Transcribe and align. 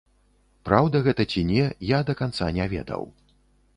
Праўда 0.69 1.01
гэта 1.07 1.27
ці 1.33 1.43
не, 1.51 1.67
я 1.91 1.99
да 2.11 2.17
канца 2.23 2.51
не 2.59 2.65
ведаў. 2.73 3.03